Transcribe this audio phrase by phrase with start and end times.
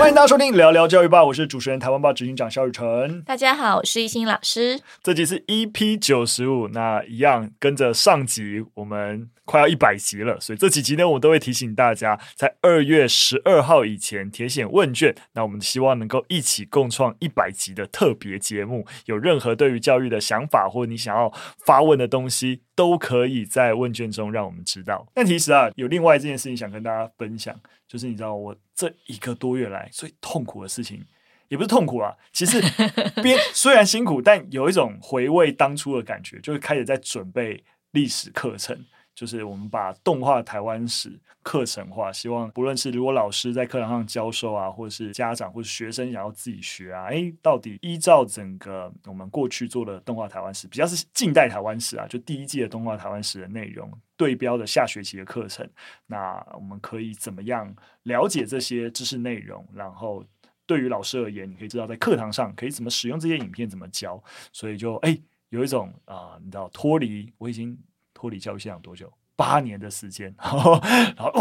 [0.00, 3.20] 欢迎大家收听聊聊教育吧，我是主持人台湾报执行长肖雨辰。
[3.20, 4.80] 大家好，我是一心老师。
[5.02, 15.14] 这集是 EP 九十五，那一样跟着上集，我们快要一百集了，所以这几集呢，我都会提醒大家，在二月十二号以前填写问卷。
[15.34, 18.86] 那我们希望能够一起共创一百集的特别节目。
[19.04, 21.30] 有任何对于教育的想法，或你想要
[21.66, 25.06] 发问的东西，都可以在问卷中让我们知道。
[25.12, 27.54] 但其实啊，有另外这件事情想跟大家分享，
[27.90, 28.56] 就是你知道我。
[28.72, 31.04] 这一个多月来最痛苦的事情，
[31.48, 32.58] 也不是痛苦啊，其实
[33.22, 38.86] 边虽然辛苦，但有一种回味当初的感觉，就是开始在准备历史课程，
[39.20, 53.92] 就是我们把动画台湾史课程化，希望不论是如果老师在课堂上教授啊，或者是家长或者学生想要自己学啊，诶，到底依照整个我们过去做的动画台湾史，比较是近代台湾史啊，就第一季的动画台湾史的内容。
[54.16, 55.68] 对标的下学期的课程，
[56.06, 57.74] 那我们可以怎么样
[58.04, 59.66] 了解这些知识内容？
[59.74, 60.24] 然后
[60.64, 64.22] 对于老师而言，你可以知道在课堂上可以怎么使用这些影片，怎么教。
[64.50, 65.18] 所以就哎，
[65.50, 67.78] 有一种啊、你知道脱离，我已经
[68.20, 69.10] 脱离教育现场多久？
[69.34, 70.72] 八年的时间， 然后，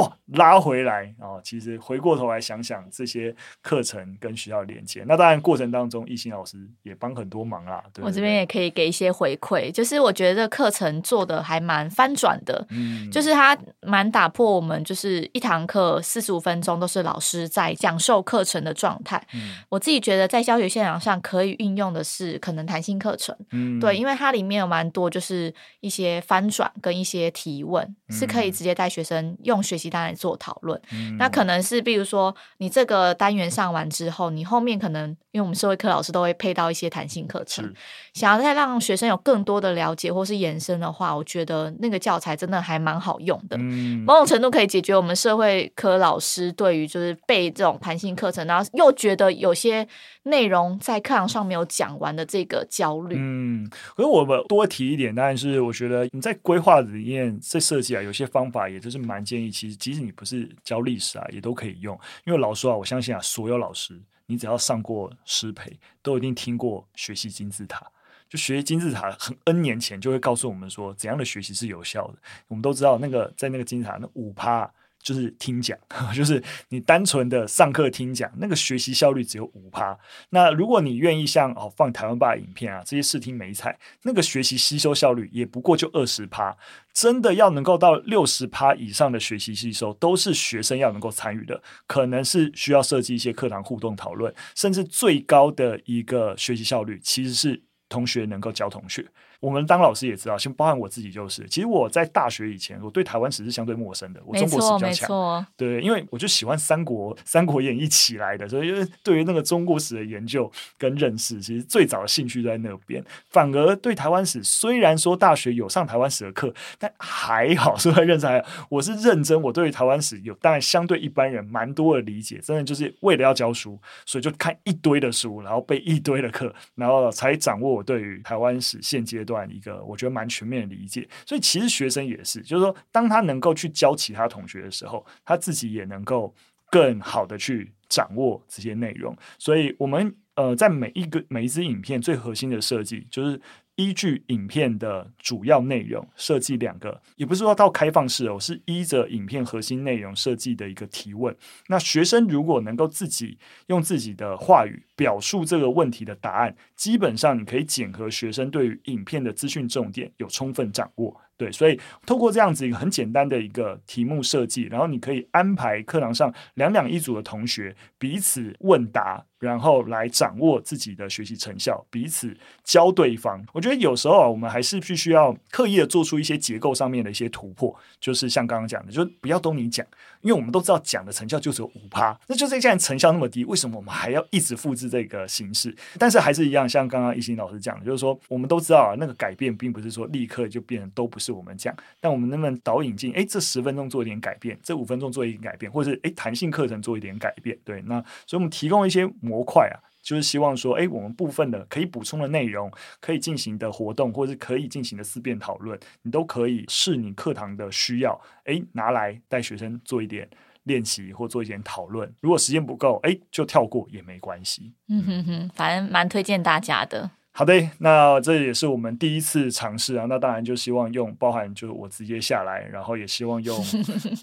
[0.01, 7.83] 哇，拉回来哦，其实回过头来想想这些课程跟学校连接，那当然过程当中，艺兴老师也帮很多忙啦。
[7.93, 19.21] 对对，我这边也可以给一些回馈，就是我觉得这课程做的还蛮翻转的，嗯，就是它蛮打破我们就是一堂课四十五分钟都是老师在讲授课程的状态。
[19.33, 27.95] 嗯，我自己觉得在教学现场上可以运用的是可能弹性课程，嗯，对，因为它里面有蛮多就是一些翻转跟一些提问。
[28.11, 37.73] 是可以直接带学生用学习单来做讨论，嗯、那可能是比如说你这个单元上完之后，你后面可能因为我们社会课老师都会配到一些弹性课程，
[38.13, 49.87] 想要再让学生有更多的了解或是延伸的话，我觉得那个教材真的还蛮好用的，嗯、某种程度可以解决我们社会科老师对于就是背这种弹性课程，然后又觉得有些
[50.23, 53.15] 内容在课堂上没有讲完的这个焦虑。
[53.17, 61.99] 嗯，可是我们多提一点，当然是我觉得你在规划里面在设计啊，有些方法也就是蛮建议，其实即使你不是教历史啊，也都可以用。
[62.25, 67.85] 因为老师啊，我相信啊，所有老师你只要上过师培，都一定听过学习金字塔。
[68.27, 72.19] 就学习金字塔很 N 年前就会告诉我们说，怎样的学习是有效的。
[72.47, 74.71] 我们都知道那个在那个金字塔那五趴。
[75.01, 75.77] 就是听讲，
[76.13, 79.97] 就是你单纯的上课听讲，那个学习效率只有五趴。
[80.29, 86.55] 那如果你愿意像哦放台湾吧影片啊这些视听媒材，那个学习吸收效率也不过就二十趴。
[86.91, 99.07] 真的要能够到六十趴以上的学习吸收，都是学生要能够参与的，可能是需要设计一些课堂互动讨论，甚至最高的一个学习效率，其实是同学能够教同学。
[99.39, 101.47] 我们当老师也知道，先包含我自己就是。
[101.47, 104.21] 其实我在大学以前，我对台湾史是相对陌生的。
[104.25, 113.03] 我中国史比较强，对，因为我就喜欢三国《三国演义》起来的，所以因为对于那个中国史的研究跟认识，其实最早的兴趣在那边。
[113.29, 118.67] 反而对台湾史，虽然说大学有上台湾史的课，但还好， 说在认识还好。
[118.69, 129.47] 我是认真，我对于台湾史有当然相对一般人蛮多的理解，真的就是为了要教书，所以就看一堆的书，然后背一堆的课，然后才掌握我对于台湾史现阶段。
[129.49, 136.33] 一个我觉得蛮全面的理解，所以其实学生也是，就是说，当他能够去教其他同学的时候，他自己也能够
[136.71, 139.15] 更好的去掌握这些内容。
[139.37, 143.39] 所以，我们呃，在每一个每一支影片最核心的设计就是。
[143.79, 151.33] 依据影片的主要内容设计两个，也不是说到开放式哦，是依着影片核心内容设计的一个提问。
[151.67, 161.21] 那学生如果能够自己用自己的话语表述这个问题的答案，基本上你可以检核学生对于影片的资讯重点有充分掌握。
[161.39, 169.25] 对，所以透过这样子一个很简单的一个题目设计，然后你可以安排课堂上两两一组的同学彼此问答。
[169.39, 172.35] 然后来掌握自己的学习成效，彼此
[172.65, 173.41] 教对方。
[173.53, 177.73] 我觉得有时候啊，我们还是必须要刻意的做出一些结构上面的一些突破。
[178.01, 179.87] 就是像刚刚讲的，就不要都你讲，
[180.19, 185.73] 因为我们都知道讲的成效就只有五趴，那就这现在成效那么低，为什么我们还要一直复制这个形式？
[185.97, 193.13] 但是还是一样，像刚刚一心老师讲的，就是说我们都知道啊，那个改变并不是说立刻就变成都不是我们讲，但我们能不能导引进？
[193.13, 197.57] 哎，这十分钟做一点改变，这五分钟做一点改变，或者是哎弹性课程做一点改变？
[197.63, 199.07] 对，那所以我们提供一些。
[199.21, 202.71] 模块啊，就是希望说，哎，我们部分的可以补充的内容，
[203.01, 210.27] 可以进行的活动，或者是可以进行的思辨讨论，你都可以视你课堂的需要，哎，拿来带学生做一点
[210.63, 212.11] 练习或做一点讨论。
[212.21, 214.73] 如果时间不够，哎，就跳过也没关系。
[214.87, 217.11] 嗯哼哼，反正蛮推荐大家的。
[217.39, 220.05] 好的，那这也是我们第一次尝试啊。
[220.09, 223.57] 那当然就希望用包含就是我直接下来，然后也希望用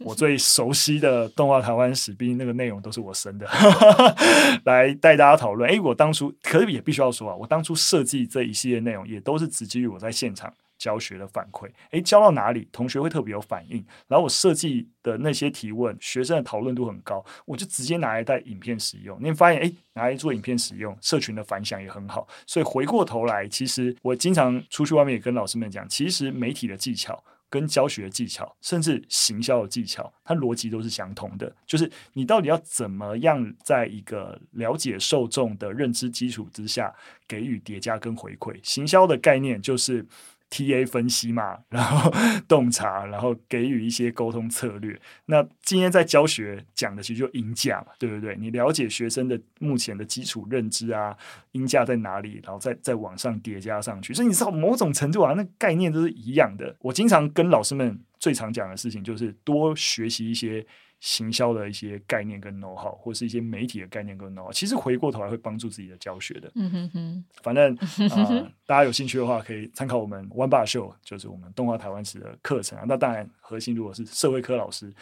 [0.04, 3.46] 我最熟悉的动画台湾史，毕竟那个内容都是我生的，
[4.64, 5.70] 来带大家讨论。
[5.70, 10.52] 哎，我当初可是也必须要说啊，我当初设计这一系列内容也都是直基于我在现场。
[10.86, 13.84] 教学的反馈，诶，教到哪里，同学会特别有反应。
[14.06, 19.18] 然后我设计的那些提问，学生的讨论度很高，我就直接拿来带影片使用。
[19.20, 22.28] 你发现，诶，拿来做影片使用，社群的反响也很好。
[22.46, 31.52] 所以回过头来，其实我经常出去外面也跟老师们讲，其实媒体的技巧跟教学的技巧，甚至行销的技巧，它逻辑都是相同的。
[31.66, 36.94] 就是你到底要怎么样，在一个了解受众的认知基础之下，
[37.26, 38.56] 给予叠加跟回馈。
[38.62, 40.06] 行销的概念就是。
[40.50, 42.10] TA 分析嘛， 然后
[42.46, 44.98] 洞察，然后给予一些沟通策略。
[45.26, 48.36] 那今天在教学讲的其实就鹰架嘛，对不对？
[48.38, 51.16] 你了解学生的目前的基础认知啊，
[51.52, 54.14] 鹰架在哪里，然后再再往上叠加上去。
[54.14, 56.74] 所以你知道某种程度啊，那概念都是一样的。
[56.80, 60.66] 我经常跟老师们最常讲的事情就是多学习一些。
[60.98, 66.50] 行销的一些概念跟 know how，或是一些媒体的概念跟 know how，其实回过头来会帮助自己的教学的。
[66.54, 67.78] 嗯哼哼，反正啊、
[68.40, 72.84] 呃，大家有兴趣的话，可以参考我们 One Bar Show，就是我们动画台湾史的课程啊。
[72.88, 74.92] 那当然，核心如果是社会科老师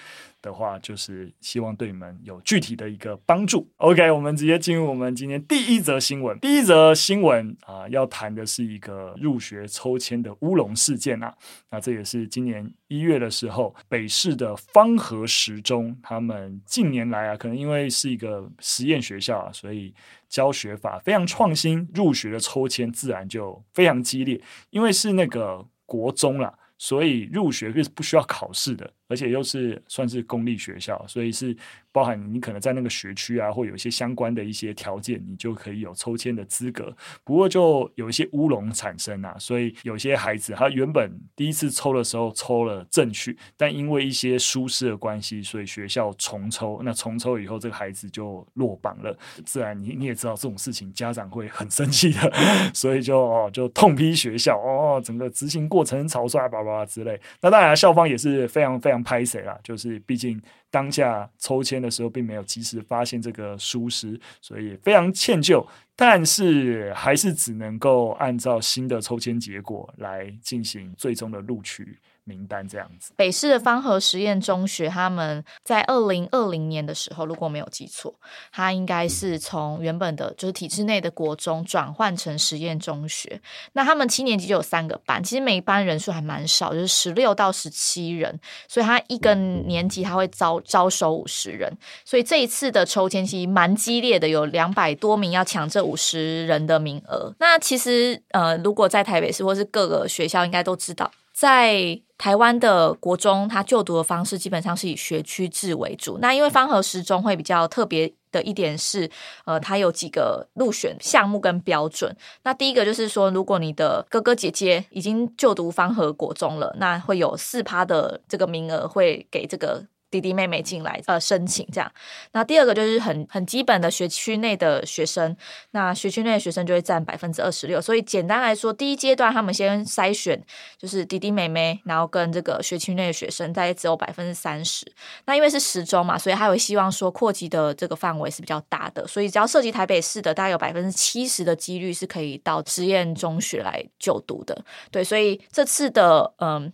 [0.42, 3.66] 的话，就是希望对你们有具体的一个帮助。
[3.78, 6.38] OK，我们直接进入我们今天第一则新闻。
[6.40, 11.34] 第一则新闻啊、要谈的是一个入学抽签的乌龙事件啊。
[11.70, 19.94] 那这也是今年一月的时候，北市的方和实中，他们近年来啊，可能因为是一个实验学校啊，所以
[20.28, 24.40] 教学法非常创新，入学的抽签自然就非常激烈。
[24.70, 28.92] 因为是那个国中啦，所以入学是不需要考试的。
[29.08, 31.56] 而且又是算是公立学校，所以是
[31.92, 36.94] 包含你可能在那个学区啊，或有一些相关的一些条件，你就可以有抽签的资格。
[37.22, 46.80] 不过就有一些乌龙产生啊，所以有些孩子他原本第一次抽的时候抽了正序，但因为一些疏失的关系，所以学校重抽。
[46.82, 49.16] 那重抽以后，这个孩子就落榜了。
[49.44, 52.32] 自然你你也知道这种事情，家长会很生气的，
[52.72, 57.20] 所以就哦就痛批学校哦，整个执行过程草率，叭叭之类。
[57.42, 58.93] 那当然校方也是非常非常。
[59.02, 59.58] 拍谁啦？
[59.62, 65.66] 就是毕竟当下抽签的时候，并没有及时发现这个疏失，所以非常歉疚。
[65.96, 71.96] 但是还是只能够按照新的抽签结果来进行最终的录取。
[72.24, 78.14] 名单这样子，北市的方和实验中学，他们在二零二零年的时候，如果没有记错，
[78.50, 83.40] 他应该是从原本的就是体制内的国中转换成实验中学。
[83.74, 91.70] 那他们七年级就有三个班，其实每一班人数还蛮少，就是十六到十七人，所以他一个年级他会招招收五十人。
[92.04, 97.34] 所以这一次的抽签其实蛮激烈的，有两百多名要抢这五十人的名额。
[97.38, 101.10] 那其实呃，如果在台北市或是各个学校，应该都知道。
[101.34, 106.18] 在台湾的国中，他就读的方式基本上是以学区制为主。
[106.18, 109.10] 那因为方和十中会比较特别的一点是，
[109.44, 112.16] 呃，它有几个入选项目跟标准。
[112.44, 119.84] 那第一个就是说，如果你的哥哥姐姐已经就读方和国中了，那会有四趴的这个名额会给这个。
[120.14, 121.92] 弟弟妹妹进来呃申请这样，
[122.30, 125.36] 那第二个就是很很基本的学区内的学生，
[125.72, 130.40] 那学区内的学生就会占百分之二十六，所以简单来说，第一阶段他们先筛选
[130.78, 134.86] 就是弟弟妹妹，然后跟这个学区内的学生大概只有百分之三十。
[135.24, 144.64] 那因为是十中嘛，所以他会希望说扩级的这个范围是比较大的，所以只要涉及台北市的，大概有百分之七十的几率是可以到实验中学来就读的。
[144.92, 146.72] 对，所以这次的嗯。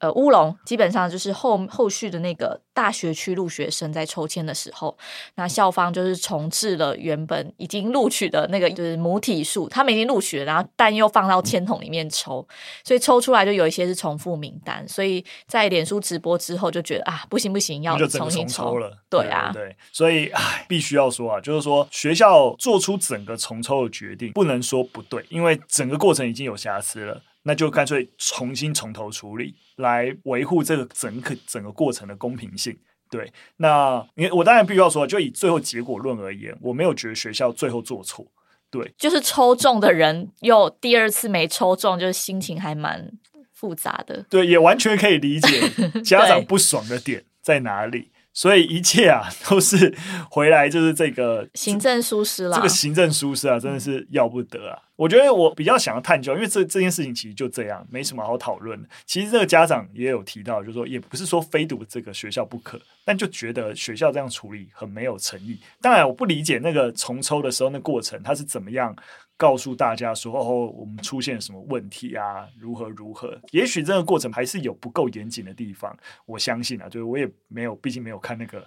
[0.00, 4.96] 呃，乌龙基本上就是后后续的那个大学区入学生在抽签的时候，
[5.34, 12.46] 那校方就是重置了原本已经录取的那个就是母体数，他们已经录取了，然后但又放到签筒里面抽，
[12.84, 18.96] 所以抽出来就有一些是重复名单，所以在脸书直播之后就觉得啊，不行不行，要重新抽，抽了。
[19.10, 27.22] 对啊，对，对，所以唉，必须要说啊，就是说学校做出整个重抽的决定，不能说不对，因为整个过程已经有瑕疵了。
[27.48, 32.76] 那就干脆重新从头处理，来维护这个整个整个过程的公平性。
[33.10, 38.26] 对，那你我当然必须要说，就以最后结果论而言，我没有觉得学校最后做错。
[38.70, 43.10] 对，就是抽中的人又第二次没抽中，就是心情还蛮
[43.54, 44.26] 复杂的。
[44.28, 45.70] 对，也完全可以理解
[46.04, 48.10] 家长不爽的点在哪里。
[48.34, 49.96] 所以一切啊， 都是
[50.30, 52.54] 回来就是这个行政疏失了。
[52.54, 54.82] 这个行政疏失啊，真的是要不得啊。
[54.98, 58.88] 我觉得我比较想要探究，因为这这件事情其实就这样，没什么好讨论的。
[59.06, 65.56] 其实这个家长也有提到，就是说也不是说非读这个学校不可，但就觉得学校这样处理很没有诚意。
[65.80, 68.92] 当然，我不理解那个重抽的时候那过程，他是怎么样
[69.36, 73.40] 告诉大家说哦，我们出现什么问题啊，如何如何？
[73.52, 75.96] 也许这个过程还是有不够严谨的地方。
[76.26, 78.66] 我相信啊，就是我也没有，毕竟没有看那个。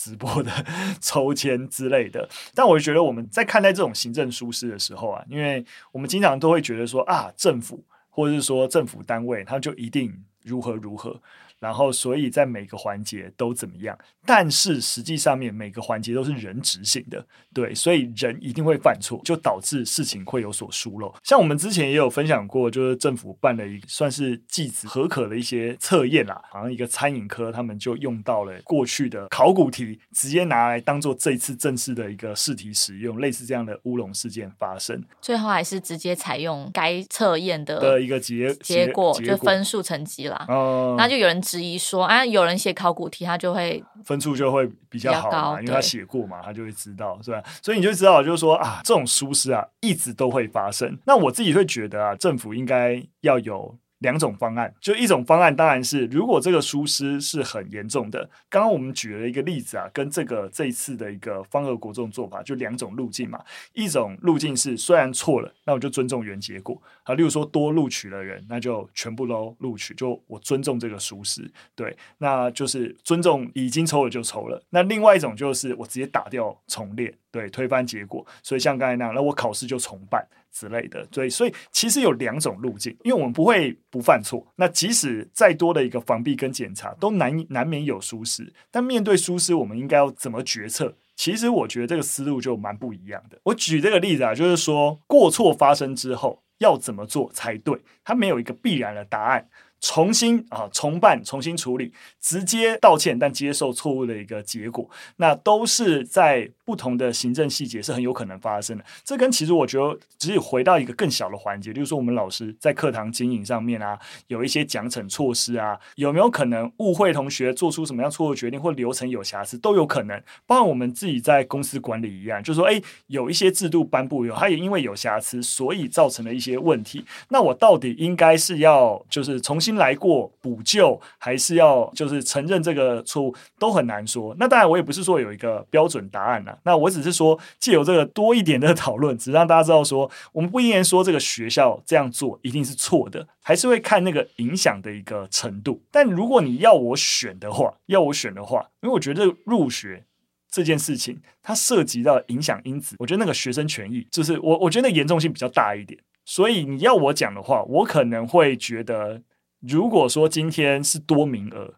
[0.00, 0.50] 直播的
[0.98, 11.20] 抽签之类的，但我觉得我们在看待这种行政疏失的时候啊，因为我们经常都会觉得说啊，政府或者是说政府单位，他就一定如何如何。
[11.60, 13.96] 然后，所以在每个环节都怎么样？
[14.24, 21.14] 但是实际上面每个环节都是人执行的，对，所以人一定会犯错，就导致事情会有所疏漏。
[21.22, 35.02] 像我们之前也有分享过，就是政府办了一个算是技子合可的一些测验啦，好像一个餐饮科，他们就用到了过去的考古题，直接拿来当做这一次正式的一个试题使用，类似这样的乌龙事件发生。
[35.20, 40.46] 最后还是直接采用该测验的的一个结结果，就分数成绩啦。
[40.48, 41.38] 哦、嗯，那就有人。
[41.50, 47.42] 质疑说啊，有人写考古题，他就会分数就会比较好嘛，因为他写过嘛，他就会知道，是吧？
[47.60, 50.96] 所以你就知道，就是说啊，这种疏失啊，一直都会发生。
[51.04, 53.74] 那我自己会觉得啊，政府应该要有。
[54.00, 63.42] 两种方案，就一种方案当然是，如果这个疏失是很严重的，刚刚我们举了一个例子啊，跟这个这一次的一个方俄国这种做法，就两种路径嘛。
[63.72, 74.62] 一种路径是虽然错了，那我就尊重原结果啊，例如说多录取了人，那就全部都录取，就我尊重这个疏失，对，那就是尊重已经抽了就抽了。
[74.70, 78.26] 那另外一种就是我直接打掉重练，对，推翻结果。
[78.42, 80.26] 所以像刚才那样，那我考试就重办。
[80.52, 84.46] 之类的，对，所以其实有两种路径，因为我们不会不犯错。
[84.56, 88.52] 那即使再多的一个防弊跟检查，都难难免有疏失。
[88.70, 90.94] 但面对疏失，我们应该要怎么决策？
[91.16, 93.38] 其实我觉得这个思路就蛮不一样的。
[93.44, 97.78] 我举这个例子啊，就是说过错发生之后要怎么做才对？
[98.02, 99.48] 它没有一个必然的答案。
[99.82, 101.90] 重新啊，重办、重新处理，
[102.20, 108.84] 直接道歉，但接受错误的一个结果，那都是在不同的行政细节是很有可能发生的。
[109.02, 113.98] 这跟其实我觉得，只有回到一个更小的环节，就是说我们老师在课堂经营上面啊，
[114.28, 120.22] 有一些奖惩措施啊，有没有可能误会同学做出什么样错误决定，或流程有瑕疵，都有可能。
[120.46, 127.04] 包括我们自己在公司管理一样，就是说，哎，有一些制度颁布以后，它也因为有瑕疵，所以造成了一些问题。
[127.30, 129.80] 那我到底应该是要就是重新。
[129.80, 134.36] 来过补救，还是要就是承认这个错误，都很难说。
[134.38, 136.54] 那当然，我也不是说有一个标准答案呐。
[136.64, 145.82] 那我只是说，借由这个多一点的讨论，只让大家知道说，我们不应该说这个学校这样做一定是错的，还是会看那个影响的一个程度。
[145.90, 150.04] 但如果你要我选的话，要我选的话，因为我觉得入学
[150.50, 156.00] 这件事情，它涉及到影响因子，我觉得那个学生权益，就是我我觉得严重性比较大一点。
[156.24, 159.22] 所以你要我讲的话，我可能会觉得。
[159.60, 161.74] 如果说今天是多名额，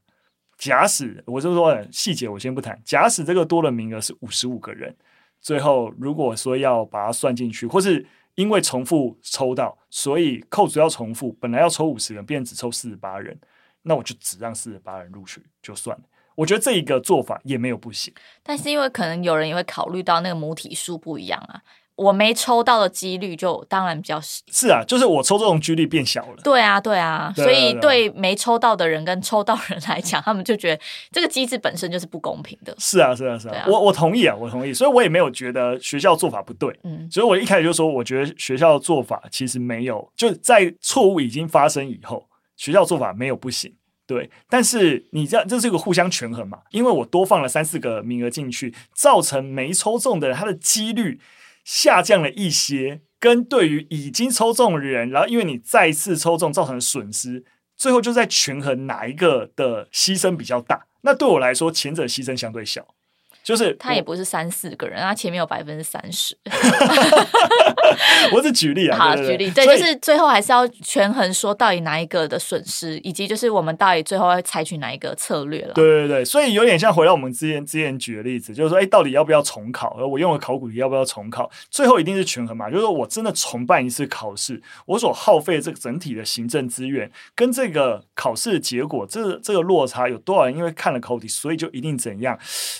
[0.62, 4.96] 假使我就说细节我先不谈，假使这个多的名额是五十五个人，
[5.40, 13.36] 最后如果说要把它算进去，或是因为重复抽到，所以扣除要重复，本来要抽五十人，变成只抽四十八人，
[13.82, 16.04] 那我就只让四十八人录取就算了。
[16.36, 18.14] 我觉得这一个做法也没有不行，
[18.44, 21.60] 但是因为可能有人也会考虑到那个母体数不一样啊。
[22.02, 24.42] 我没抽到的几率就当然比较少。
[24.50, 26.36] 是啊，就是我抽中的几率变小了。
[26.42, 32.74] 对啊，对啊，所以对没抽到的人跟抽到人来讲，他们就觉得这个机制本身就是不公平的。
[32.78, 36.76] 是啊，是啊，是啊，我我同意啊，我同意，所以我也没有觉得学校做法不对。
[36.82, 43.72] 嗯，所以我一开始就说，我觉得学校做法其实没有，就在错误已经发生以后，学校做法没有不行。
[44.04, 51.20] 对，但是你这样这是一个互相权衡嘛，因为我多放了三四个名额进去，造成没抽中的人他的几率。
[51.64, 57.44] 下降了一些，跟对于已经抽中的人，然后因为你再次抽中造成的损失，
[57.76, 60.86] 最后就在权衡哪一个的牺牲比较大。
[61.02, 62.94] 那对我来说，前者牺牲相对小。
[63.42, 66.36] 就是他也不是三四个人，他前面有百分之三十。
[68.32, 75.74] 我只举例啊，好举例，对，就是最后还是要权衡说到底哪一个的损失，以及就是我们到底最后要采取哪一个策略了。
[75.74, 79.96] 对对对，所以有点像回到我们之前之前举的例子，就是说，哎，到底要不要重考？
[79.98, 81.50] 而我用了考古题要不要重考？
[81.70, 92.38] 最后一定是权衡嘛，就是说我真的重办一次考试，我所耗费的这个整体的行政资源跟这个考试的结果，这这个落差有多少人因为看了考题，所以就一定怎样？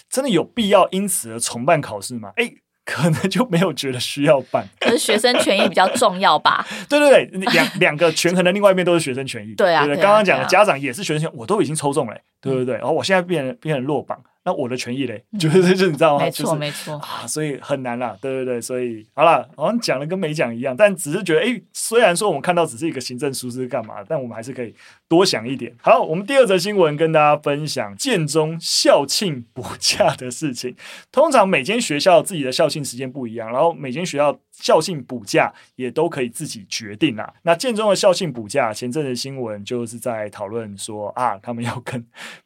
[0.09, 0.51] 真的有。
[0.54, 2.32] 必要因此而重办考试吗？
[2.37, 4.66] 诶，可能就没有觉得需要办。
[4.80, 6.66] 可是学生权益比较重要吧？
[6.88, 9.54] 对 对对，两 两个权衡的另外一面都是学生权益。
[9.54, 12.75] 对啊，对对，刚刚讲的家长也是学生权，我都已经抽中了，对对对。
[12.76, 16.25] 然后我现在变变成落榜，那我的权益嘞，就是就是你知道吗？
[16.25, 24.75] 没错没错啊，所以很难啦，对对对，所以好了，好像讲了跟没讲一样，但只是觉得，哎，虽然说我们看到只是一个行政疏失干嘛，但我们还是可以
[25.12, 25.71] 多想一点。
[25.83, 30.75] 好，我们第二则新闻跟大家分享建中校庆补假的事情。
[31.11, 37.31] 通常每间学校自己的校庆时间不一样，然后每间学校校庆补假也都可以自己决定啦。
[37.42, 42.02] 那建中的校庆补假，前阵子新闻就是在讨论说啊，他们要跟。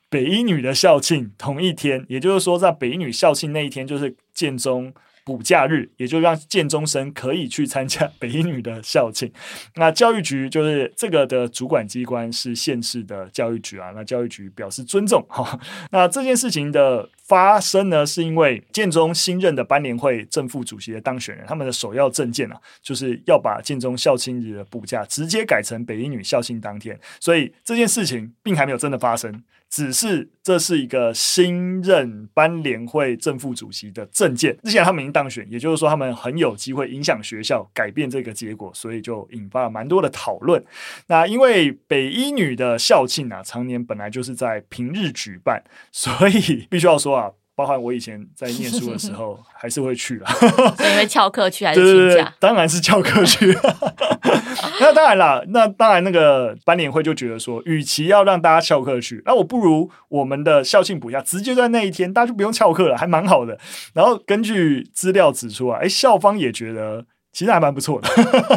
[0.09, 4.93] 北一女的校庆同一天，也就是说，在北一女校庆那一天，就是建中
[5.27, 9.29] 补假日，也就让建中生可以去参加 北一女的校庆。
[9.75, 15.59] 那教育局就是这个的主管机关是县市的教育局啊，那教育局表示尊重哈。
[15.91, 29.43] 那这件事情的发生呢，是因为建中新任的班联会正副主席的当选人，他们的首要政见啊，就是要把建中校庆日的补假直接改成北一女校庆当天，所以这件事情并还没有真的发生。
[29.69, 40.65] 只是这是一个新任班联会正副主席的政见，之前他们已经当选，也就是说他们很有机会影响学校改变这个结果，所以就引发了蛮多的讨论。
[41.09, 47.33] 那因为北一女的校庆啊，常年本来就是在平日举办，所以必须要说啊。
[47.57, 50.31] 包含我以前在念书的时候， 还是会去啦。
[50.31, 52.33] 是因为翘课去还是请假？
[52.39, 53.53] 当然是翘课去。
[54.79, 63.59] 那当然啦，那当然那个班联会就觉得说，与其要让大家翘课去，那我不如我们的校庆补假直接在那一天，大家就不用翘课了，还蛮好的。
[63.95, 67.07] 然后根据资料指出啊，哎，校方也觉得。
[67.37, 68.09] 其实还蛮不错的，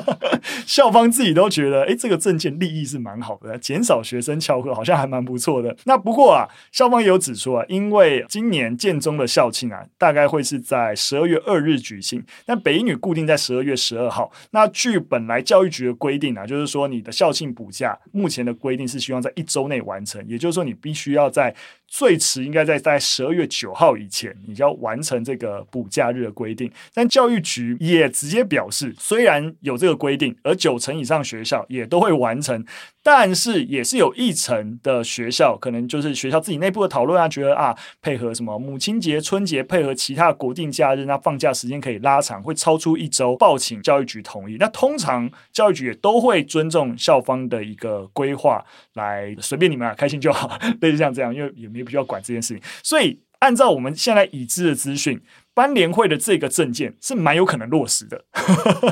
[0.65, 5.75] 校方自己都觉得，诶，这个政见立意是蛮好的，减少学生翘课，好像还蛮不错的。
[5.83, 14.31] 那不过啊，校方也有指出啊，因为今年建中的校庆啊，大概会是在十二月二日举行，但北一女固定在十二月十二号。
[14.51, 21.53] 那据本来教育局的规定啊，就是说你的校庆补假，目前的规定是希望在一周内完成，也就是说你必须要在。
[21.89, 26.71] 最迟应该在在十二月九号以前，你就要完成这个补假日的规定。
[26.93, 32.63] 但教育局也直接表示，虽然有这个规定，而九成以上学校也都会完成。
[33.01, 44.57] 但是也是有一层的学校，可能就是学校自己内部的讨论啊，觉得啊，配合什么母亲节、春节，配合其他国定假日，那放假时间可以拉长，会超出一周，报请教育局同意。
[44.59, 48.63] 那通常教育局也都会尊重校方的一个规划，
[48.95, 52.61] 来随便你们啊，开心就好， 类似像这样，因为也没必要管这件事情。
[52.83, 55.21] 所以按照我们现在已知的资讯。
[55.59, 58.23] 班联会的这个政见是蛮有可能落实的。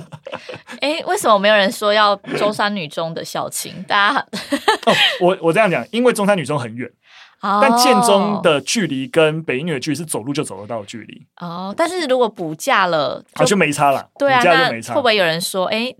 [0.81, 3.71] 哎，为什么没有人说要中山女中的校庆？
[3.87, 4.19] 大家
[4.85, 6.91] 哦，我我这样讲，因为中山女中很远，
[7.39, 11.25] 哦、但建中的距离跟北一女的距离是走路就走得到的距离。
[11.39, 14.09] 哦，但是如果补假了，就，啊、就没差了。
[14.19, 14.93] 对啊，就没差。
[14.93, 15.95] 会不会有人说，哎，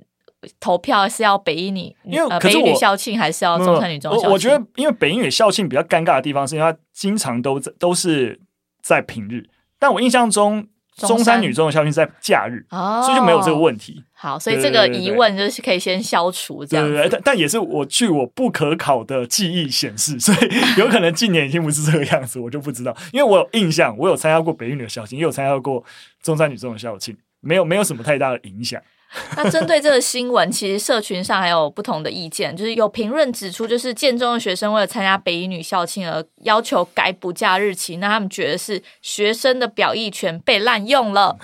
[0.60, 4.27] 投票是要北一女，因为北一女校庆还是要中山女中校庆？
[4.27, 8.39] 我我觉得，因为北一女校庆比较尴尬的地方，是因为它经常都都是
[8.82, 9.49] 在平日。
[9.79, 14.03] 但我印象中，中山女中的校庆是在假日，哦，所以就没有这个问题。
[14.13, 16.91] 好，所以这个疑问就是可以先消除，这样子。
[16.91, 20.37] 对对对，但但也是我据我不可考的记忆显示，所以
[20.79, 22.95] 有可能近年已经不是这个样子，我就不知道。
[23.13, 25.83] 因为我有印象，我有参加过北一女的校庆，也有参加过
[26.23, 28.81] 中山女中的校庆，没有没有什么太大的影响。
[29.38, 41.38] 那针对这个新闻，其实社群上还有不同的意见，就是有评论指出，就是建中的学生为了参加北一女校庆而要求改补假日期，那他们觉得是学生的表意权被滥用了。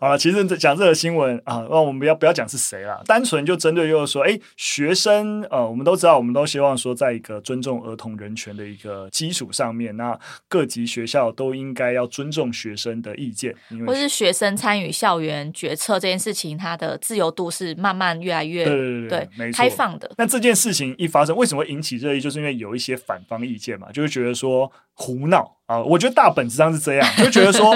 [0.00, 15.98] 好了，其实讲这个新闻啊，那我们不要不要讲是谁啦，单纯就针对就是说，哎，学生呃，我们都知道，我们都希望说，在一个尊重儿童人权的一个基础上面，那各级学校都应该要尊重学生的意见，因为或是学生参与校园决策。
[15.98, 20.08] 这件事情，它的自由度是慢慢越来越对对对，对开放的。
[20.16, 22.20] 那这件事情一发生，为什么会引起热议？
[22.20, 25.82] 就是因为有一些反方意见嘛，就是觉得说胡闹啊。
[25.82, 27.74] 我觉得大本质上是这样，就觉得说。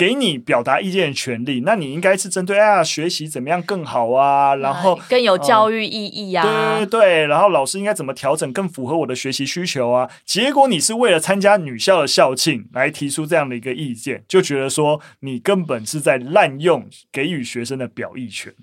[0.00, 10.10] 给你表达意见的权利，那你应该是针对啊学习怎么样更好啊，然后更有教育意义啊，对对对，然后老师应该怎么调整更符合我的学习需求啊？
[10.24, 18.54] 结果你是为了参加女校的校庆来提出这样的一个意见，就觉得说你根本是在滥用给予学生的表意权。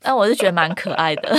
[0.00, 1.36] 但我是觉得蛮可爱的。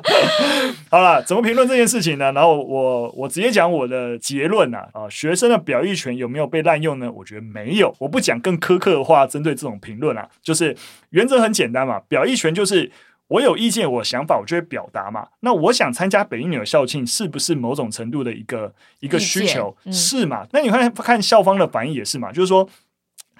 [0.90, 2.30] 好了，怎么评论这件事情呢？
[2.32, 7.10] 然后我我直接讲我的结论啊，啊，学生的表意权有没有被滥用呢？
[7.10, 7.94] 我觉得没有。
[7.98, 10.76] 我不讲更苛刻的话，针对这种评论啊，就是
[11.10, 12.90] 原则很简单嘛，表意权就是
[13.28, 15.28] 我有意见，我想法我就会表达嘛。
[15.40, 19.76] 那我想参加北一女的校庆，是不是某种程度的一个一个需求？
[19.84, 20.46] 嗯、是嘛？
[20.52, 22.68] 那你看看校方的反应也是嘛，就是说。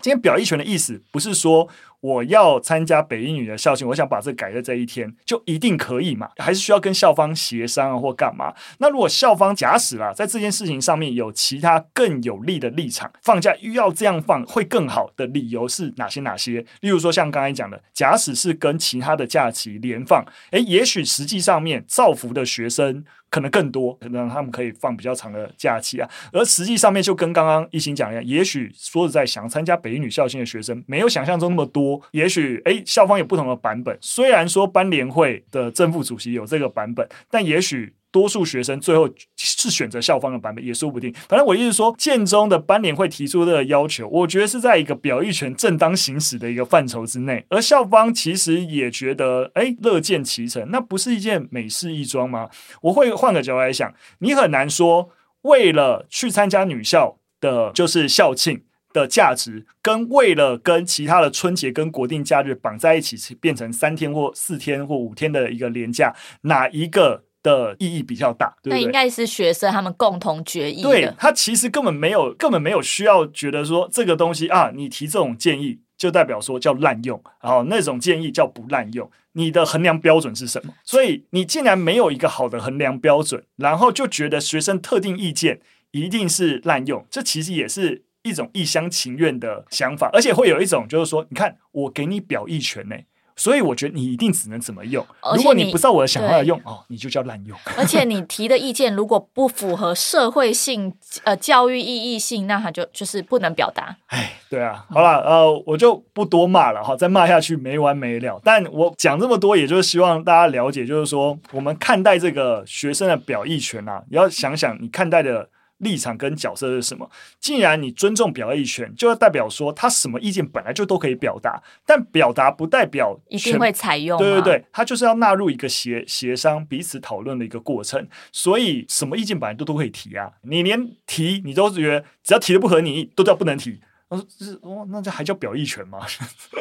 [0.01, 1.69] 今天表意权的意思不是说
[2.01, 6.29] 我要参加北一女的校庆，我想把这改在这一天，就一定可以嘛？
[6.37, 8.55] 还是需要跟校方协商啊，或干嘛？
[8.79, 16.21] 那如果校方假使啦，在这件事情上面有其他更有利的立场，放假又要这样放会更好的理由是哪些？
[16.21, 16.65] 哪些？
[16.81, 23.05] 例如说像刚才讲的，假使是跟其他的假期连放，诶，也许实际上面造福的学生。
[23.31, 37.95] 可能更多，可能他们可以放比较长的假期啊，而实际上面就跟刚刚一心讲一样，也许说实在想参加北一女校庆的学生没有想象中那么多，也许诶校方有不同的版本，虽然说班联会的正副主席有这个版本，但也许。
[38.11, 41.13] 多数学生最后是选择校方的版本，也说不定。
[41.29, 52.49] 反正我意思说，建中的班联会提出这个要求，我觉得是在一个表意权正当行使的一个范畴之内，而校方其实也觉得，哎，乐见其成，那不是一件美事一桩吗？
[52.81, 55.11] 我会换个角度来想，你很难说，
[55.43, 58.63] 为了去参加女校的，就是校庆
[59.01, 67.25] 的价值，跟为了跟其他的春节跟国定假日绑在一起，变成三天或四天或五天的一个连假，哪一个？
[67.41, 68.81] 的意义比较大，对不对？
[68.81, 70.83] 那应该是学生他们共同决议。
[70.83, 79.09] 对，他其实根本没有，根本没有需要觉得说这个东西啊，你提这种建议就代表说叫滥用，然后那种建议叫不滥用。
[79.35, 80.75] 你的衡量标准是什么？
[80.83, 85.61] 所以你竟然没有一个好的衡量标准，然后就觉得学生特定意见
[85.93, 92.97] 一定是滥用，这其实也是一种一厢情愿的想法，而且会有一种就是说，你看我给你表意权呢。
[93.41, 95.07] 所以我觉得你一定只能怎么用。
[95.37, 97.57] 如果你不照我的想法来用哦，你就叫滥用。
[97.77, 103.97] 而且你提的意见如果不符合社会性、呃教育意义性，那他就就是不能表达。
[104.09, 108.41] 哎，对啊，好了，呃，我就不多骂了哈，再骂下去没完没了。
[108.43, 115.49] 但我讲这么多，也就是希望大家了解，就是说我们看待这个学生的表意权啊，你要想想你看待的。
[115.79, 117.11] 立场跟角色是什么？
[117.41, 124.19] 既然你尊重表意权，就要代表说他什么意见本来就都可以表达，但表达不代表一定会采用。
[124.19, 128.07] 对对对，他就是要纳入一个协协商、彼此讨论的一个过程。
[128.33, 133.81] 所以什么意见本来都都可以提啊，你连提你都觉得只要提的不合你意，都叫不能提。
[134.09, 135.99] 我说是哦，那这还叫表意权吗？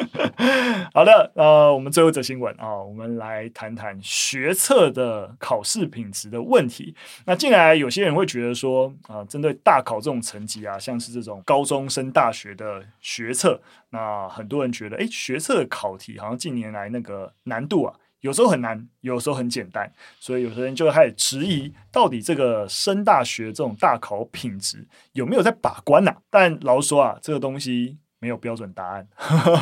[0.92, 6.94] 好的，呃，我们最后一则新闻啊，我们来谈谈学测的考试品质的问题。
[7.24, 17.94] 那近来有些人会觉得说啊，针对大考这种成绩啊，像是这种高中升大学的学测，那很多人觉得，诶，学测的考题好像近年来那个难度啊。
[18.20, 27.98] 有时候很难，有时候很简单，所以有些人就开始质疑，到底这个升大学这种大考品质有没有在把关呢、但老实说啊，这个东西。
[28.20, 29.06] 没有标准答案，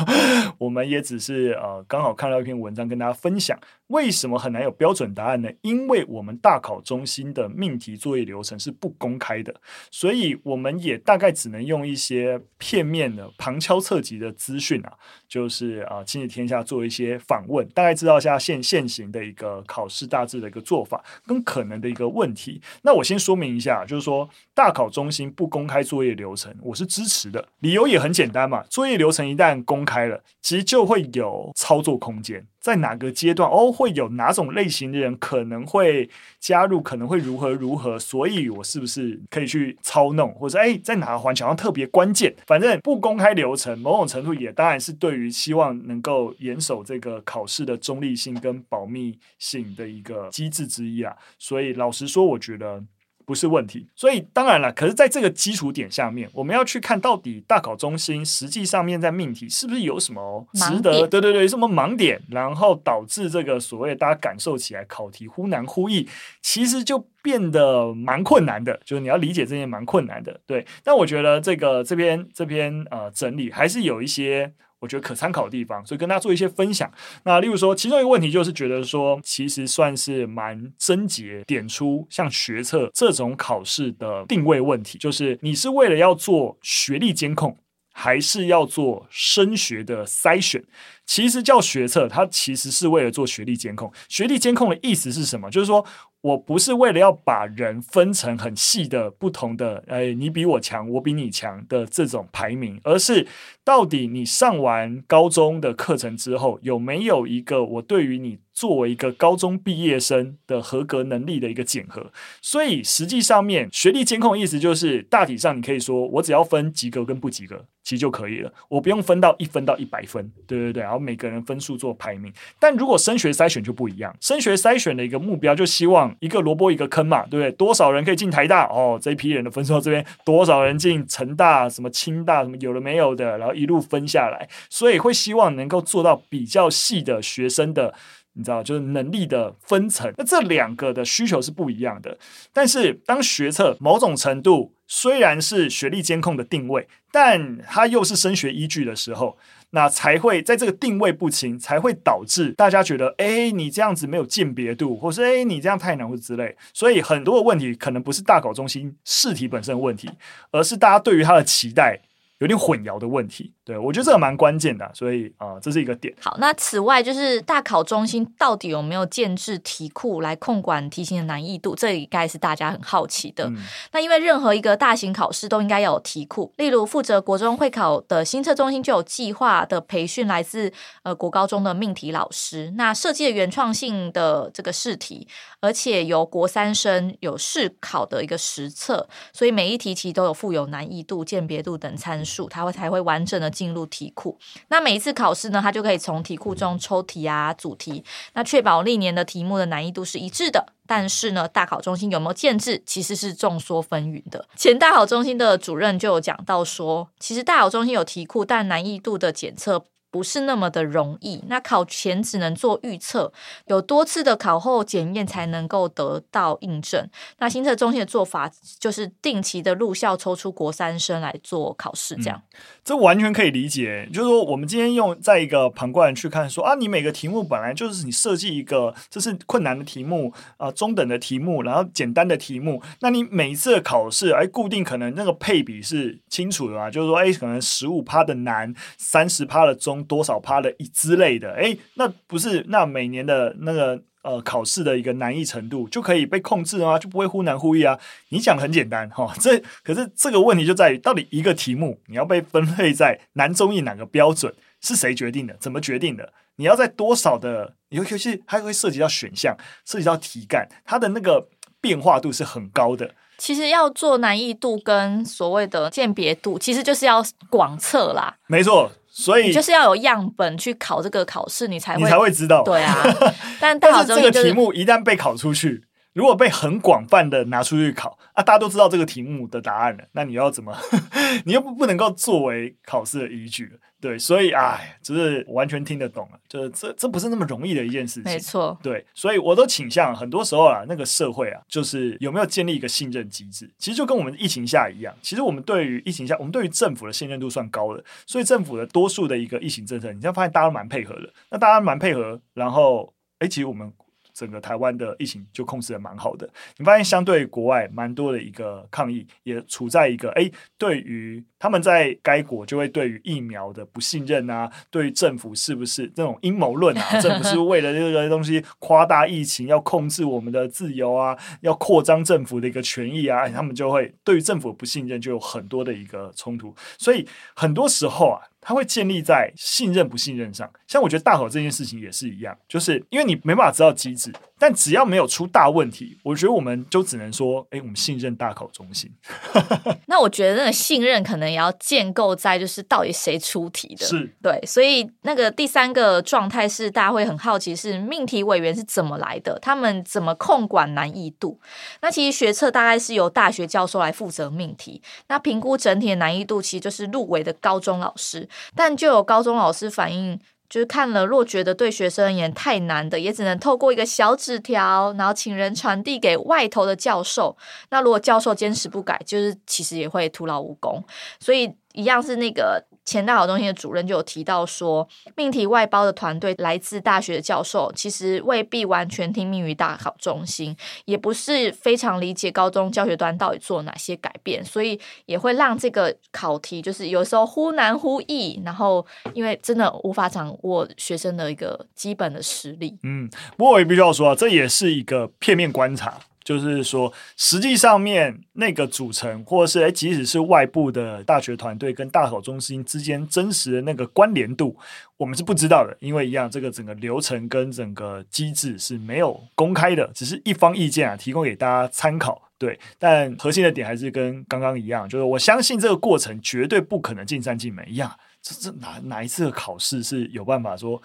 [0.57, 5.49] 我们也只是呃刚好看到一篇文章跟大家分享，为什么很难有标准答案呢？
[5.61, 9.53] 因为我们大考中心的命题作业流程是不公开的，
[9.91, 14.91] 所以我们也大概只能用一些片面的旁敲侧击的资讯啊，
[15.27, 22.59] 就是啊亲子天下做一些访问，大概知道一下现现行的一个考试大致的一个做法跟可能的一个问题。
[22.81, 28.46] 那我先说明一下，就是说大考中心不公开作业流程，我是支持的，理由也很简单。
[28.47, 42.33] 嘛，作业流程一旦公开了，其实就会有操作空间，在哪个阶段哦，会有哪种类型的人可能会加入，可能会如何如何，所以我是不是可以去操弄，或者哎，在哪个环节上特别关键？
[42.45, 51.15] 反正不公开流程，某种程度也当然是对于希望能够严守这个考试的中立性跟保密性的一个机制之一啊。
[51.39, 52.83] 所以老实说，我觉得。
[53.27, 66.07] 不是问题，所以当然了，可是在这个基础点下面，我们要去看到底大考中心实际上面在命题是不是有什么值得，对对对，什么盲点，然后导致这个所谓大家感受起来考题忽难忽易，
[66.41, 70.65] 其实就变得蛮困难的，就是你要理解这些蛮困难的，对。
[70.81, 74.53] 但我觉得这个这边这边呃整理还是有一些。
[74.79, 76.91] 我觉得可参考的地方，所以跟大家做一些分享。
[77.23, 87.57] 那例如说，其中一个问题就是觉得说，其实算是蛮症结，点出像学测这种考试的定位问题，就是你是为了要做学历监控，
[87.93, 90.63] 还是要做升学的筛选？
[91.05, 93.91] 其实叫学测，它其实是为了做学历监控。
[94.09, 95.49] 学历监控的意思是什么？
[95.49, 95.85] 就是说。
[96.27, 103.25] 我不是为了要把人分成很细的不同的，哎，你比我强，我比你强的这种排名，而是
[103.63, 112.11] 到底你上完高中的课程之后，有没有一个我对于你作为一个高中毕业生的合格能力的一个检核。
[112.41, 117.63] 所以实际上面学历监控意思就是，大体上你可以说，我只要分及格跟不及格。
[117.83, 122.29] 其实就可以了，我不用分到一分到一百分，对对对，然后每个人分数做排名。
[122.59, 127.49] 但如果升学筛选就不一样，升学筛选的一个目标就希望一个萝卜一个坑嘛，对不对？
[127.53, 128.65] 多少人可以进台大？
[128.65, 137.93] 哦，这一批人的分数到这边，多少人进成大、什么清大、什么有的没有的，然后一路分下来，所以会希望能够做到比较细的学生的。
[138.37, 142.15] 你知道，就是能力的分层，那这两个的需求是不一样的。
[142.53, 149.37] 但是，当学测某种程度虽然是学历监控的定位，但它又是升学依据的时候，
[149.71, 156.55] 那才会在这个定位不清，才会导致大家觉得，哎，你这样子没有鉴别度，或是哎，你这样太难，或之类。
[156.73, 160.07] 所以，很多的问题可能不是大考中心试题本身的问题，
[160.51, 161.99] 而是大家对于它的期待。
[162.39, 166.13] 有点混淆的问题，对，我觉得这个蛮关键的，所以啊、呃，这是一个点。
[166.21, 171.75] 好，那此外就是大考中心到底有没有建制题库来控管题型的难易度？
[171.75, 173.45] 这应该是大家很好奇的。
[173.45, 173.57] 嗯、
[173.91, 180.71] 那因为任何一个大型考试都应该要有题库，例如负责国中会考的新测中心就有计划的培训来自
[181.01, 185.27] 呃国高中的命题老师，那设计的原创性的这个试题，
[185.59, 194.37] 而且由国三生有试考的一个实测，所以每一题其实都有富有难易度、鉴别度等参数，数它会才会完整的进入题库。
[194.67, 200.73] 那每一次考试呢，它就可以从题库中抽题啊、主题，那确保历年的题目的难易度是一致的。
[200.85, 204.47] 但是呢，大考中心有没有建制，其实是众说纷纭的。
[204.55, 209.85] 前大考中心的主任就有讲到说，其实大考中心有题库，但难易度的检测。
[210.09, 213.31] 不是那么的容易，那考前只能做预测，
[213.65, 217.07] 有多次的考后检验才能够得到印证。
[217.39, 222.41] 那新测中心的做法就是定期的入校抽出国三生来做考试，这样、
[222.85, 239.96] 这完全可以理解，就是说我们今天用在一个旁观去看说，啊，你每个题目本来就是你设计一个，这是困难的题目啊、中等的题目，然后简单的题目，那你每一次的考试，哎，固定可能那个配比是清楚的嘛，就是说，哎，可能十五趴的难，三十趴的中。
[240.05, 246.97] 多少趴的之类的，哎，那不是那每年的那个呃考试的一个难易程度就可以被控制啊？
[246.97, 247.97] 就不会忽难忽易啊？
[248.29, 255.55] 你讲很简单哈、 哦，这可是这个问题就在于，到底一个题目你要被分类在难中易哪个标准是谁决定的？
[255.59, 256.33] 怎么决定的？
[256.57, 259.55] 你要在多少的，尤其是还会涉及到选项，
[259.85, 261.47] 涉及到题干，它的那个
[261.79, 263.13] 变化度是很高的。
[263.37, 268.35] 其实要做难易度跟所谓的鉴别度，其实就是要广测啦。
[268.47, 268.91] 没错。
[269.19, 272.61] 所以就是要有样本去考这个考试，你才会你才会知道。
[272.63, 272.95] 对啊，
[273.59, 275.83] 但大考中心、就是、这个题目一旦被考出去，
[276.17, 280.75] 如果被很广泛的拿出去考啊，大家都知道这个题目的答案了，那你要怎么？
[281.45, 283.71] 你又不不能够作为考试的依据。
[283.99, 288.23] 对，所以哎，就是完全听得懂了，就是这这不是那么容易的一件事情。
[288.23, 295.13] 没错，对，所以我都倾向很多时候啊，那个社会啊，就是有没有建立一个信任机制，其实就跟我们疫情下一样。
[295.21, 301.31] 其实我们对于疫情下，我们对于政府的信任度算高的，所以政府的多数的一个疫情政策，你这样发现大家都蛮配合的。
[301.51, 303.91] 那大家蛮配合，然后哎，其实我们。
[304.37, 306.47] 整个台湾的疫情就控制的蛮好的，
[306.77, 310.47] 你发现相对国外蛮多的一个抗议，也处在一个哎，
[310.77, 328.41] 对于他们在该国就会对于疫苗的不信任啊，对于政府是不是这种阴谋论啊， 政府是为了这个东西夸大疫情，要控制我们的自由啊，要扩张政府的一个权益啊，他们就会对于政府的不信任就有很多的一个冲突，所以很多时候啊。
[328.59, 339.11] 它会建立在信任不信任上，像我觉得大考这件事情也是一样，就是因为你没办法知道机制，但只要没有出大问题，我觉得我们就只能说，哎，我们信任大考中心。
[340.07, 351.59] 那我觉得那个信任可能也要建构在就是到底谁出题的，是对，所以那个第三个状态是大家会很好奇是命题委员是怎么来的，他们怎么控管难易度？
[352.01, 358.47] 那其实学测大概是由大学教授来负责命题，那评估整体的难易度其实就是入围的高中老师。
[358.75, 360.39] 但就有高中老师反映，
[360.69, 367.55] 就是看了若觉得对学生而言太难的，也只能透过一个小纸条，然后请人传递给外头的教授。
[367.89, 371.03] 那如果教授坚持不改，就是其实也会徒劳无功。
[371.39, 372.83] 所以一样是那个。
[373.07, 392.97] 前大考中心的主任就有提到说，命题外包的团队来自大学的教授，其实未必完全听命于大考中心，也不是非常理解高中教学端到底做哪些改变，所以也会让这个考题就是有时候忽难忽易，然后因为真的无法掌握学生的一个基本的实力。
[393.03, 396.19] 嗯，不过我也必须要说啊，这也是一个片面观察。
[396.47, 404.73] 就是说，实际上面那个组成，或者是诶，即使是外部的大学团队跟大考中心之间真实的那个关联度，
[405.17, 412.41] 我们是不知道的，因为一样，这个整个流程跟整个机制是没有公开的，只是一方意见啊，提供给大家参考。
[412.57, 418.09] 对，但核心的点还是跟刚刚一样，就是我相信这个过程绝对不可能尽善尽美一样。
[418.41, 421.01] 这这哪哪一次的考试是有办法说？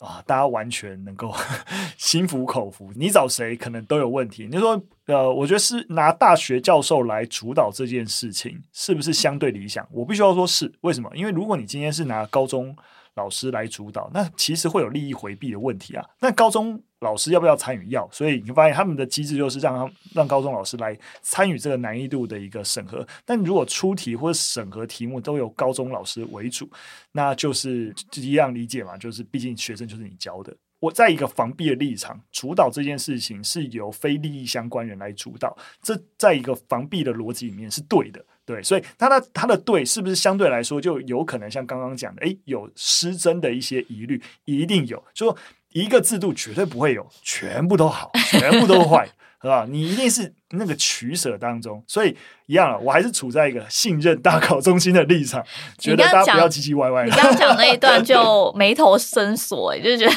[0.00, 1.30] 啊，大家完全能够
[1.98, 4.48] 心服口服，你找谁可能都有问题。
[4.50, 9.86] 你说，呃，我觉得是拿大学教授来主导这件事情，是不是相对理想？
[9.92, 11.10] 我必须要说是，为什么？
[11.14, 12.74] 因为如果你今天是拿高中
[13.14, 16.04] 老师来主导，那其实会有利益回避的问题啊。
[16.20, 17.88] 那高中老师要不要参与？
[17.90, 23.06] 要，所以你会发现他们的机制就是让他让高中老师来参与这个难易度的一个审核。
[23.24, 26.68] 但如果出题或者审核题目都由高中老师为主，
[27.12, 30.54] 那就是一样理解嘛，就是毕竟学生就是你教的。
[30.78, 38.24] 我在一个防弊的立场主导这件事情，是由非利益相关人来主导，这在一个防弊的逻辑里面是对的。
[38.50, 49.08] 对，所以他的他的对是不是相对来说就有可能像刚刚讲的，诶，有失真的一些疑虑，一定有，就说一个制度绝对不会有全部都好，全部都坏。
[49.42, 49.66] 是吧？
[49.68, 52.78] 你一定是那个取舍当中，所以一样了。
[52.78, 55.42] 我还是处在一个信任大考中心的立场，
[55.78, 57.06] 觉得大家不要唧唧歪歪。
[57.06, 60.12] 你刚刚讲那一段就眉头深锁，哎，就觉得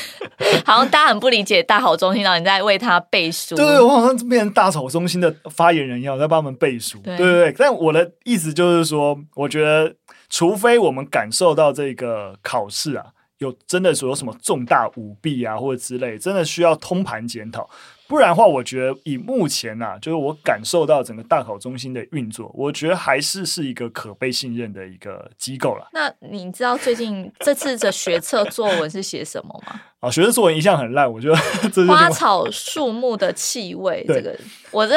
[0.66, 3.56] 好像大家很不理解大考中心，然后你在为他背书。
[3.56, 7.00] 对，我好像变成大考中心的发言人一样，在帮他们背书。
[7.00, 7.56] 对对对。
[7.58, 9.96] 但我的意思就是说，我觉得，
[10.30, 13.06] 除非我们感受到这个考试啊，
[13.38, 17.70] 有真的说有什么重大舞弊啊，或者之类，真的需要通盘检讨。
[18.08, 25.88] 不然的话，我觉得以目前呐、啊，就是我感受到整个大考中心的运作，我觉得还是是一个可被信任的一个机构了。
[25.94, 29.82] 那你知道最近这次的学测作文是写什么吗？
[30.02, 31.36] 啊，学测作文一向很烂，我觉得
[31.70, 34.38] 这花草树木的气味，这个
[34.72, 34.96] 我这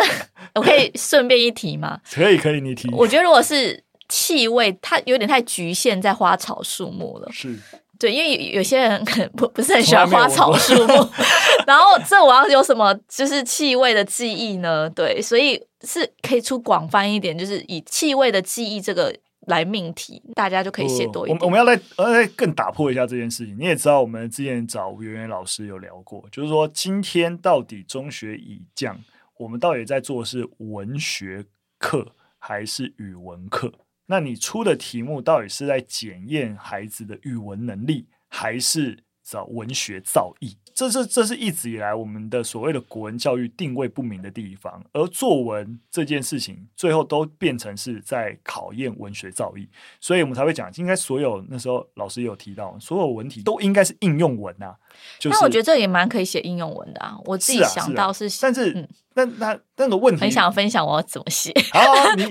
[0.55, 2.01] 我可以顺便一提吗？
[2.13, 2.91] 可以，可以，你提。
[2.93, 7.31] 我觉得如果是气味，它有点太局限在花草树木了。
[7.33, 7.57] 是。
[7.99, 11.09] 对，因为有些人可能不不是很喜欢花草树木，
[11.67, 14.89] 然后这我要有什么就是气味的记忆呢？
[14.91, 19.15] 对，所以是可以出广泛一点，就是以气味的记忆这个
[19.47, 21.39] 来命题，大家就可以写多一点。
[21.41, 23.57] 我，我们要来呃来更打破一下这件事情。
[23.59, 28.99] 你也知道，我们之前找吴圆圆老师有聊过，就是说今天到底中学以降，
[29.39, 31.45] 我们到底在做的是文学
[31.79, 32.07] 课
[32.39, 33.73] 还是语文课？
[34.07, 40.55] 那你出的题目到底是在检验孩子的语文能力，还是找文学造诣？
[40.73, 44.85] 这是这是一直以来我们的所谓的国文教育定位不明的地方。
[44.93, 49.67] 而作文这件事情，最后都变成是在考验文学造诣，
[50.01, 54.77] 所以我们才会讲，应该所有那时候老师也有提到，所有文体都应该是应用文啊。
[55.19, 57.17] 就是、那我觉得这也蛮可以写应用文的啊。
[57.25, 58.81] 我自己想到是，是啊是啊、但是。
[58.81, 61.51] 嗯那那那个问题，很想分享我要怎么写。
[61.73, 61.81] 好，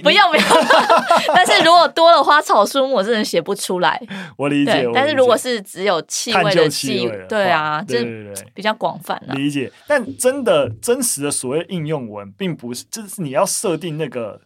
[0.03, 0.43] 不要 不要。
[1.33, 3.99] 但是如果多了花草树木，我真的写不出来。
[4.37, 4.87] 我理解。
[4.93, 9.19] 但是如果是只有气味的气味，对啊，对对对，比较广泛。
[9.29, 9.71] 理解。
[9.87, 14.41] 但真的真实的所谓应用文，并不是，就是你要设定那个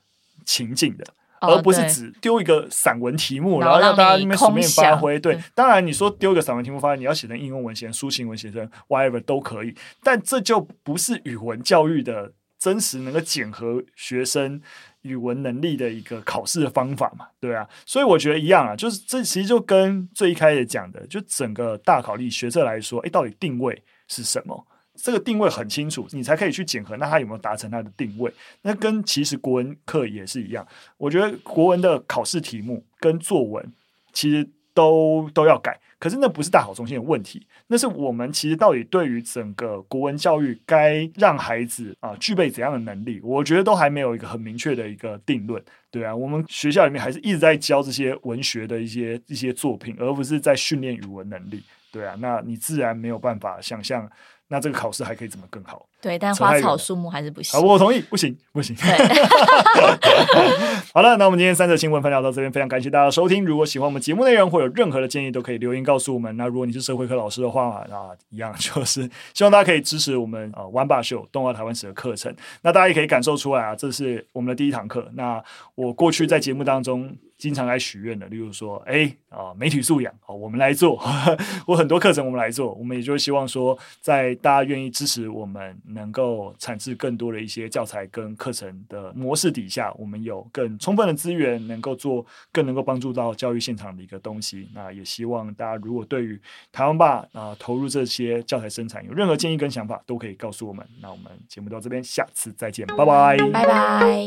[0.46, 1.04] 情境的。
[1.42, 5.20] 而不是只丢一个散文题目，然后让大家那边随便发挥。
[5.20, 9.76] 对，当然你说丢一个散文题目发挥，你要写成应用文，写成抒情文，写成 whatever 都可以。
[10.04, 14.62] 但这就不是语文教育的真实能够检核学生
[15.04, 17.28] 语文能力的一个考试的方法嘛？
[17.40, 24.68] 对啊，所以我觉得一样啊，就是这其实就跟最一开始讲的，就整个大考例学测来说，哎，到底定位是什么？
[25.02, 28.32] 这个定位很清楚，你才可以去检核，那他有没有达成他的定位？
[28.62, 33.74] 那跟其实国文课也是一样，我觉得国文的考试题目跟作文
[34.12, 45.62] 其实都都要改，可是那不是大考中心的问题，那是我们其实到底对于整个国文教育该让孩子啊具备怎样的能力，我觉得都还没有一个很明确的一个定论。
[45.92, 51.64] 对啊，我们学校里面还是一直在教这些文学的一些一些作品，而不是在训练语文能力。
[51.92, 54.10] 对啊，那你自然没有办法想象。
[54.52, 55.86] 那这个考试还可以怎么更好？
[56.02, 57.60] 对，但花草树木还是不行。
[57.60, 58.76] 好，我同意，不行，不行。
[58.76, 58.84] 对
[60.94, 63.46] 好了，那我们今天三则新闻分享到这边，非常感谢大家收听。
[63.46, 66.36] 如果喜欢我们节目内容，或有任何的建议，都可以留言告诉我们。
[66.36, 72.34] 那如果你是社会科老师的话，那一样 就是希望大家可以支持我们呃湾霸秀动画台湾史的课程。
[72.64, 75.08] 那大家也可以感受出来啊，这是我们的第一堂课。
[75.14, 75.44] 那
[75.76, 77.16] 我过去在节目当中。
[77.40, 81.02] 经常来许愿的，例如说，哎啊，媒体素养，好，我们来做，
[81.66, 94.70] 我很多课程我们来做，我们也就希望说，在大家愿意支持我们，能够产制更多的一些教材跟课程的模式底下，我们有更充分的资源，能够做更能够帮助到教育现场的一个东西。
[94.76, 96.38] 那也希望大家如果对于
[96.74, 100.86] 台湾吧啊投入这些教材生产有任何建议跟想法，都可以告诉我们。
[101.02, 104.26] 那我们节目到这边，下次再见，拜拜，拜拜。